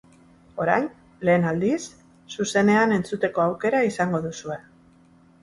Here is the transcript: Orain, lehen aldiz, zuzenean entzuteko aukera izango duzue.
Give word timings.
Orain, 0.63 0.87
lehen 1.29 1.45
aldiz, 1.49 1.75
zuzenean 2.37 2.97
entzuteko 2.97 3.45
aukera 3.45 3.85
izango 3.91 4.25
duzue. 4.27 4.59